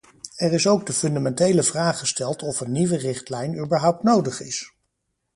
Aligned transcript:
Er 0.35 0.53
is 0.53 0.67
ook 0.67 0.85
de 0.85 0.93
fundamentele 0.93 1.63
vraag 1.63 1.99
gesteld 1.99 2.41
of 2.41 2.59
een 2.59 2.71
nieuwe 2.71 2.97
richtlijn 2.97 3.57
überhaupt 3.57 4.03
nodig 4.03 4.39
is. 4.41 4.73